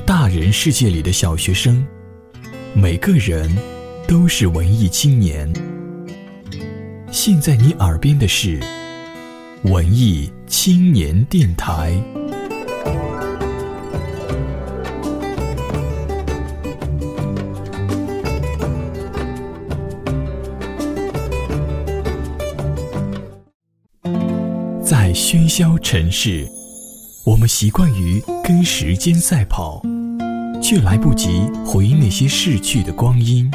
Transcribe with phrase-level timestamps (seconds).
[0.00, 1.86] 大人世界里的小学生，
[2.74, 3.50] 每个人
[4.06, 5.50] 都是文艺青年。
[7.10, 8.60] 现在你耳边的是
[9.64, 11.92] 文艺青年电台。
[24.82, 26.57] 在喧嚣城市。
[27.28, 29.82] 我们习惯于跟时间赛跑，
[30.62, 33.50] 却来不及回忆那些逝去的光阴，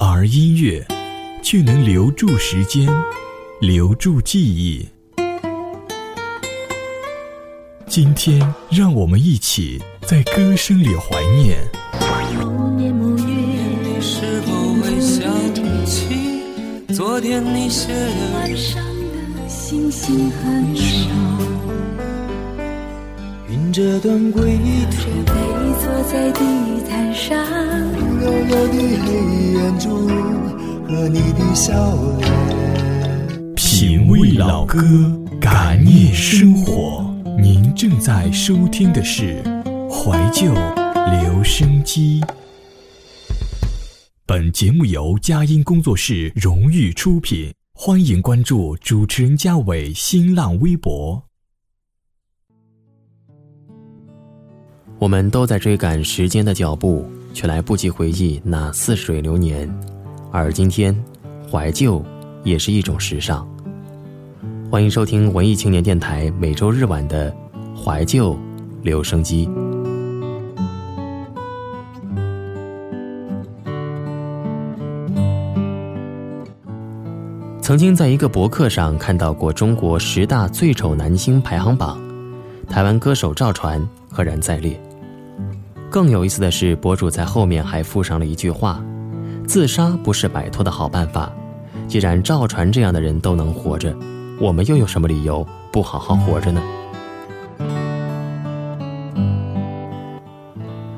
[0.00, 0.84] 而音乐
[1.44, 2.88] 却能留住时间，
[3.60, 4.88] 留住记忆。
[7.86, 11.60] 今天，让我们一起在歌声里怀念。
[12.34, 15.22] 某年某月，你是否会想
[15.86, 16.42] 起
[16.92, 18.82] 昨天你写的晚上
[19.36, 21.57] 的星星很少。
[23.50, 24.58] 云遮断归
[24.90, 25.08] 途，
[25.80, 26.40] 坐在地
[26.86, 27.34] 毯上，
[28.20, 28.74] 幽幽的
[29.06, 30.06] 黑眼珠
[30.86, 31.72] 和你的笑
[32.18, 33.54] 脸。
[33.56, 34.78] 品味老歌，
[35.40, 37.10] 感念生活。
[37.40, 39.42] 您正在收听的是
[39.90, 42.22] 怀旧留声机。
[44.26, 51.27] 本节目由佳音工作室荣誉出品，欢迎关注主持人嘉伟新浪微博。
[55.00, 59.72] 我们都在追赶时间的脚步，却来不及回忆那似水流年。
[60.32, 60.92] 而今天，
[61.48, 62.04] 怀旧
[62.42, 63.48] 也是一种时尚。
[64.68, 67.32] 欢迎收听文艺青年电台每周日晚的
[67.76, 68.36] 怀旧
[68.82, 69.48] 留声机。
[77.62, 82.00] 曾经在一个博客上看到过中国十大最丑男星排行榜，
[82.68, 84.76] 台湾歌手赵传赫然在列。
[85.90, 88.84] 更有意思的是，博主在后面还附上了一句话
[89.48, 91.32] ：“自杀不是摆脱的好办法。
[91.86, 93.96] 既然赵传这样的人都能活着，
[94.38, 96.62] 我们又有什么理由不好好活着呢？”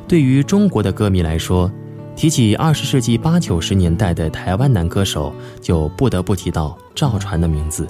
[0.08, 1.70] 对于中国的歌迷来说，
[2.16, 7.86] 提起二十世纪八九十年代的台湾男歌手，就不得不提到赵传的名字。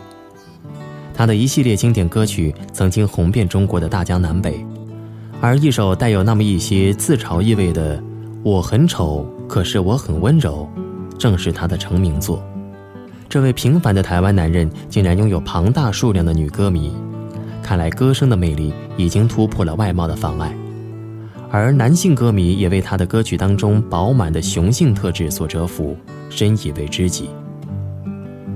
[1.15, 4.63] 他的一系列经典歌曲曾经红遍中国的大江南北。
[5.43, 7.97] 而一首带有那么一些自嘲意味的
[8.43, 10.69] 《我很丑，可是我很温柔》，
[11.17, 12.45] 正是他的成名作。
[13.27, 16.93] 这位平凡的台湾男人竟然拥有庞大数量的女歌迷，
[17.63, 20.55] 看来歌声的魅力已经突破了外貌的妨碍。
[21.51, 25.97] 而男性歌迷也为他的歌曲当中饱满的雄性特质所折服，
[26.29, 27.31] 深以为知己。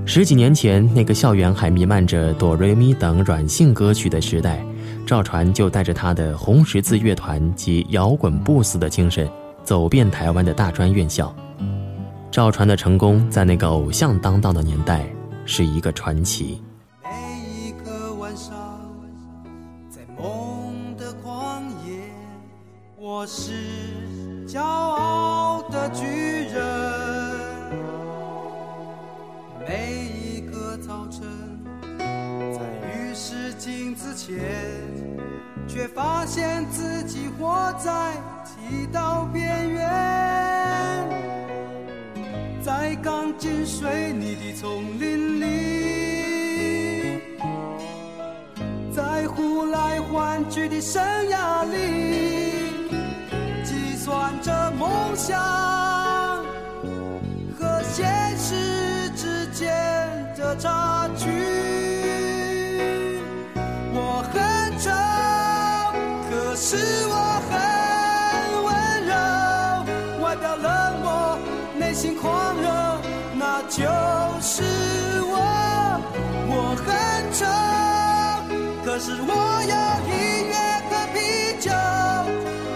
[0.05, 4.63] 十几年前，那个校园还弥漫着哆瑞咪等软性歌曲的时代。
[5.05, 9.29] 赵传就带着他的红十字乐团及摇滚不死的精神，
[9.63, 11.33] 走遍台湾的大专院校。
[12.31, 15.07] 赵传的成功，在那个偶像当道的年代，
[15.45, 16.59] 是一个传奇。
[17.03, 17.09] 每
[17.47, 18.55] 一个晚上，
[19.89, 22.01] 在梦的旷野，
[22.97, 23.51] 我是
[24.47, 26.03] 骄傲的巨
[26.47, 26.63] 人。
[29.67, 31.23] 每一个早晨，
[33.57, 34.35] 镜子前。
[35.67, 38.13] 却发现自己活在
[38.45, 41.09] 剃刀边缘，
[42.63, 47.19] 在钢筋水泥的丛林里，
[48.95, 51.75] 在呼来唤去的生涯里，
[53.63, 55.35] 计算着梦想
[78.95, 79.75] 可是我要
[80.07, 80.55] 音乐
[80.89, 81.19] 和啤
[81.59, 81.69] 酒，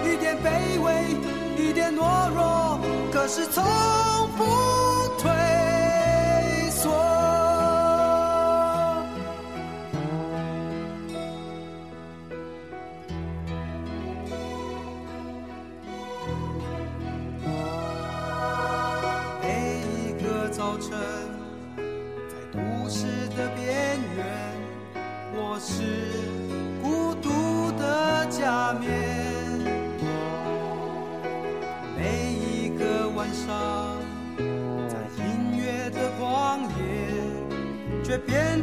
[0.04, 1.16] 一点卑微，
[1.56, 2.78] 一点懦弱，
[3.10, 3.64] 可是从
[4.38, 4.79] 不。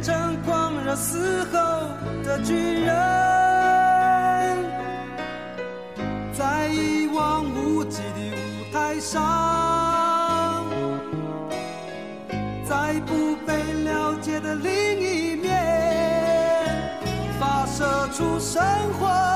[0.01, 1.57] 成狂热嘶吼
[2.23, 2.95] 的军人，
[6.33, 8.35] 在一望无际的舞
[8.71, 10.65] 台上，
[12.63, 15.51] 在不被了解的另一面，
[17.39, 18.63] 发射出生
[18.99, 19.26] 活。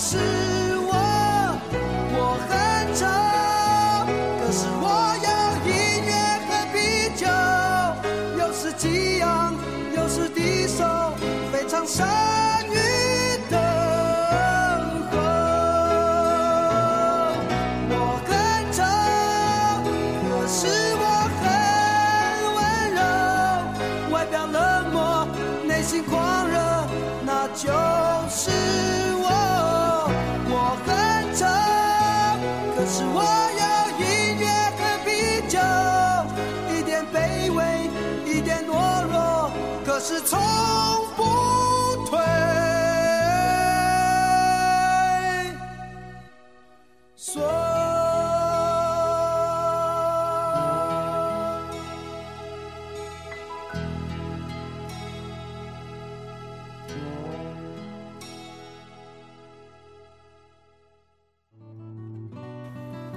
[0.00, 0.16] 是
[0.86, 0.94] 我。
[2.14, 2.50] 我很
[2.94, 3.04] 丑，
[4.38, 4.86] 可是我
[5.26, 5.28] 有
[5.66, 5.72] 音
[6.06, 6.12] 乐
[6.46, 6.76] 和啤
[7.16, 7.26] 酒，
[8.38, 9.52] 又是激昂，
[9.96, 10.84] 又是低首，
[11.52, 12.06] 非常伤
[40.08, 40.38] 是从
[41.18, 41.22] 不
[42.06, 42.18] 退。
[47.14, 47.42] 缩。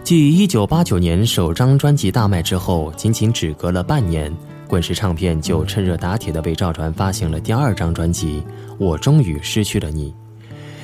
[0.03, 4.35] 继1989年首张专辑大卖之后，仅仅只隔了半年，
[4.71, 8.39] 滚石唱片就趁热打铁的为赵传发行了第二张专辑
[8.79, 10.09] 《我终于失去了你》，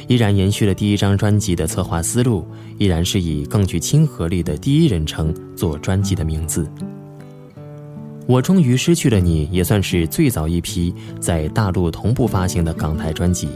[0.10, 2.46] 依然延续了第一张专辑的策划思路，
[2.78, 6.70] 依然是以更具亲和力的第一人称做专辑的名字。
[8.26, 13.48] 我终于失去了你，也算是最早一批在大陆同步发行的港台专辑。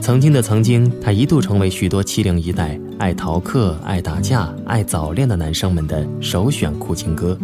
[0.00, 7.36] 曾经的曾经，它一度成为许多七零一代爱逃课、爱打架、爱早恋的男生们的首选苦情歌，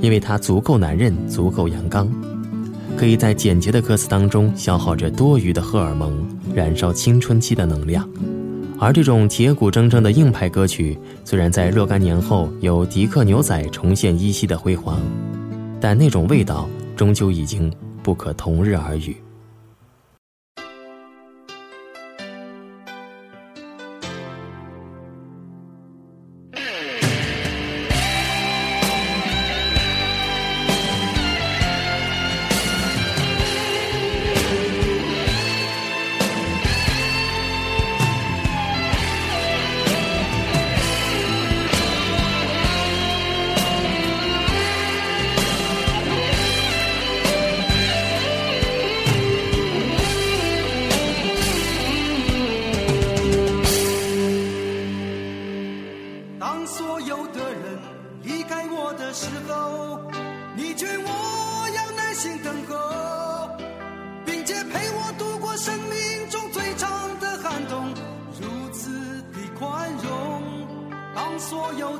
[0.00, 2.08] 因为它足够男人，足够阳刚，
[2.96, 8.08] 可以在简洁的歌词当中消耗着多余的荷尔蒙，燃烧青春期的能量。
[8.78, 15.00] 而这种铁骨铮铮的硬派歌曲，虽然在若干年后由迪克牛仔重现依稀的辉煌，
[15.80, 17.72] 但那种味道终究已经
[18.02, 19.16] 不可同日而语。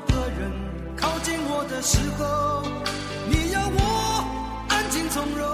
[0.07, 0.51] 的人
[0.95, 2.63] 靠近我的时候，
[3.29, 4.23] 你要我
[4.69, 5.47] 安静从容，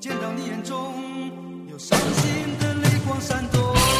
[0.00, 0.94] 见到你眼中
[1.68, 3.97] 有伤心的泪光闪动。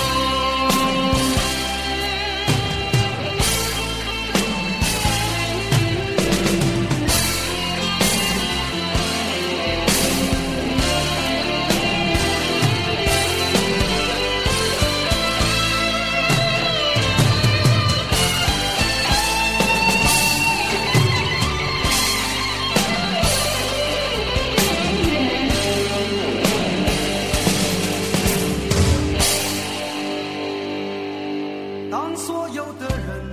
[32.19, 33.25] 所有的人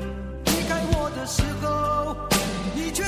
[0.45, 2.15] 离开我的时候，
[2.75, 3.03] 你却。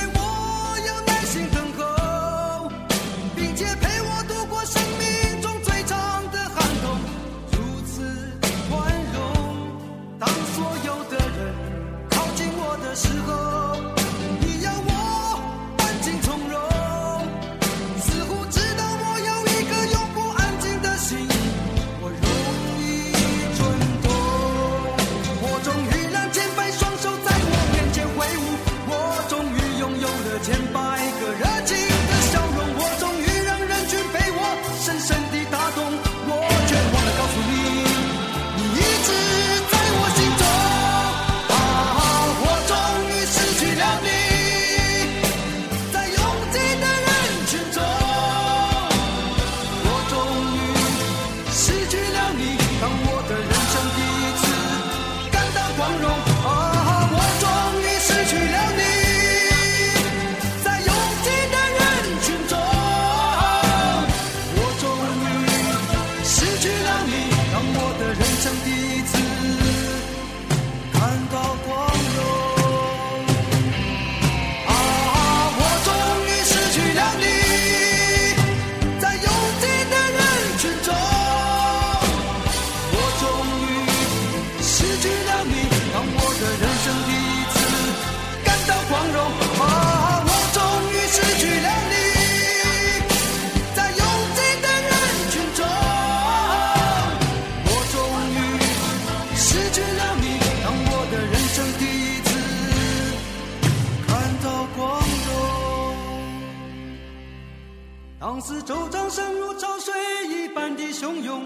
[108.38, 109.92] 当四周掌声如潮水
[110.30, 111.42] 一般的汹涌，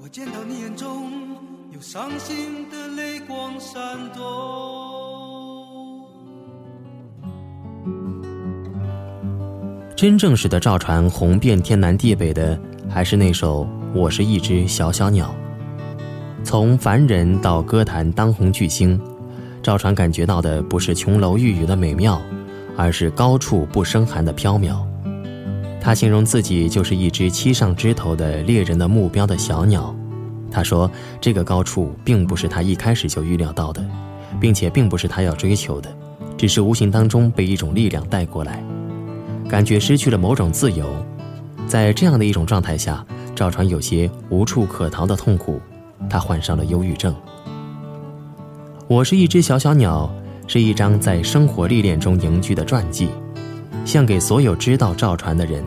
[0.00, 1.10] 我见到你眼中
[1.72, 3.82] 有伤心的泪光闪
[4.14, 4.22] 动。
[9.96, 12.56] 真正使得赵传红遍天南地北的，
[12.88, 15.34] 还是那首《我是一只小小鸟》。
[16.44, 18.96] 从凡人到歌坛当红巨星，
[19.60, 22.22] 赵传感觉到的不是琼楼玉宇的美妙，
[22.76, 24.86] 而是高处不胜寒的缥缈。
[25.84, 29.92] 他形容自己就是一只栖上枝头的猎人的目标的小鸟。
[30.48, 30.88] 他说，
[31.20, 33.84] 这个高处并不是他一开始就预料到的，
[34.40, 35.92] 并且并不是他要追求的，
[36.38, 38.62] 只是无形当中被一种力量带过来。
[39.48, 40.86] 感觉失去了某种自由，
[41.66, 45.60] 在这样的一种状态下，赵传有些无处可逃的痛苦，
[46.08, 47.12] 他患上了忧郁症。
[48.86, 50.08] 我是一只小小鸟，
[50.46, 53.08] 是一张在生活历练中凝聚的传记，
[53.84, 55.62] 献给所有知道赵传的人。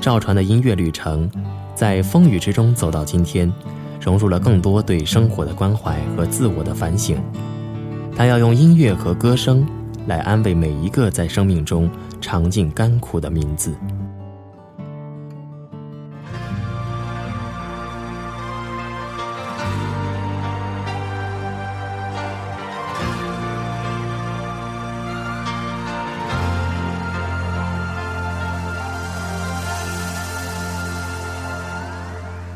[0.00, 1.30] 赵传的音乐旅程，
[1.74, 3.52] 在风雨之中走到今天，
[4.00, 7.22] 融入了更多对生活的关怀和自我的反省。
[8.16, 9.66] 他要用音乐和歌声
[10.06, 11.90] 来安慰每一个在生命中
[12.20, 13.74] 尝尽甘苦的名字。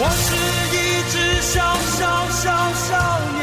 [0.00, 0.30] 我是
[0.76, 0.76] 一
[1.10, 1.58] 只小
[1.96, 2.94] 小小小
[3.40, 3.42] 鸟，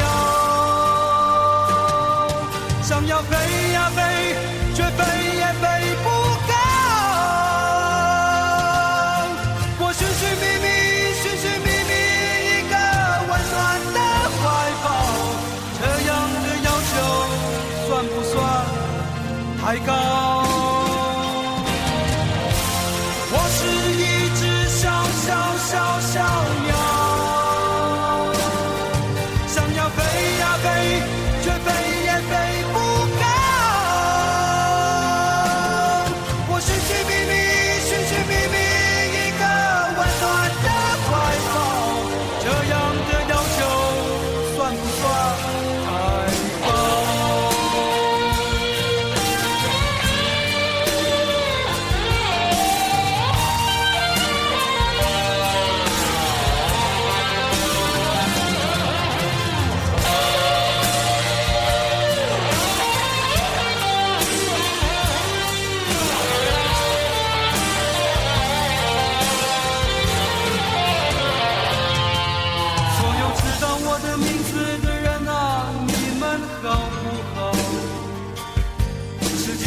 [2.82, 3.36] 想要飞
[3.74, 4.00] 呀飞，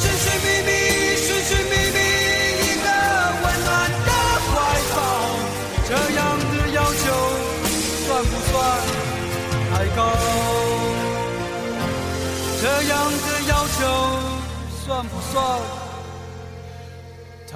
[0.00, 0.70] 寻寻觅觅，
[1.16, 1.98] 寻寻觅觅
[2.62, 2.86] 一个
[3.42, 3.68] 温暖
[4.06, 4.10] 的
[4.46, 4.52] 怀
[4.94, 4.96] 抱，
[5.88, 7.04] 这样的要求
[8.06, 8.52] 算不算
[9.70, 9.98] 太高？
[12.58, 13.80] 这样的要求
[14.84, 15.34] 算不算
[17.46, 17.54] 太